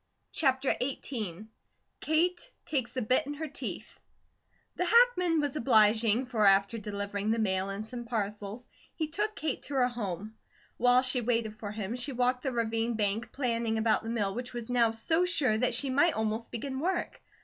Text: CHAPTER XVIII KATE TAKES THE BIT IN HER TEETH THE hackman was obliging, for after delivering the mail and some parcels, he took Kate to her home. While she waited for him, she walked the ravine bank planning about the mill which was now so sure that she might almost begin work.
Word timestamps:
CHAPTER 0.31 0.73
XVIII 0.81 1.47
KATE 1.99 2.49
TAKES 2.65 2.93
THE 2.95 3.03
BIT 3.03 3.27
IN 3.27 3.33
HER 3.35 3.47
TEETH 3.47 3.99
THE 4.75 4.85
hackman 4.85 5.39
was 5.39 5.55
obliging, 5.55 6.25
for 6.25 6.43
after 6.47 6.79
delivering 6.79 7.29
the 7.29 7.37
mail 7.37 7.69
and 7.69 7.85
some 7.85 8.05
parcels, 8.05 8.67
he 8.95 9.07
took 9.09 9.35
Kate 9.35 9.61
to 9.61 9.75
her 9.75 9.89
home. 9.89 10.35
While 10.77 11.03
she 11.03 11.21
waited 11.21 11.59
for 11.59 11.69
him, 11.69 11.95
she 11.95 12.13
walked 12.13 12.41
the 12.41 12.51
ravine 12.51 12.95
bank 12.95 13.31
planning 13.31 13.77
about 13.77 14.01
the 14.01 14.09
mill 14.09 14.33
which 14.33 14.55
was 14.55 14.71
now 14.71 14.89
so 14.91 15.23
sure 15.23 15.55
that 15.55 15.75
she 15.75 15.91
might 15.91 16.15
almost 16.15 16.49
begin 16.49 16.79
work. 16.79 17.21